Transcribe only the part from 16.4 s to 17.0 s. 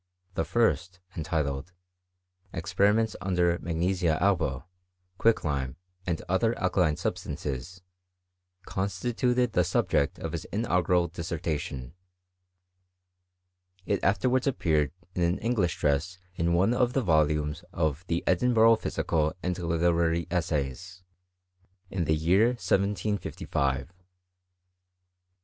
one of